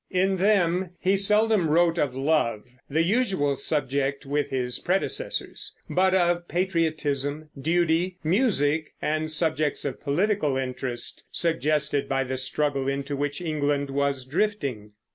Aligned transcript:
In 0.09 0.37
them 0.37 0.89
he 0.99 1.15
seldom 1.15 1.69
wrote 1.69 1.99
of 1.99 2.15
love, 2.15 2.63
the 2.89 3.03
usual 3.03 3.55
subject 3.55 4.25
with 4.25 4.49
his 4.49 4.79
predecessors, 4.79 5.75
but 5.87 6.15
of 6.15 6.47
patriotism, 6.47 7.49
duty, 7.55 8.17
music, 8.23 8.95
and 8.99 9.29
subjects 9.29 9.85
of 9.85 10.01
political 10.01 10.57
interest 10.57 11.25
suggested 11.31 12.09
by 12.09 12.23
the 12.23 12.37
struggle 12.37 12.87
into 12.87 13.15
which 13.15 13.41
England 13.41 13.91
was 13.91 14.25
drifting. 14.25 14.93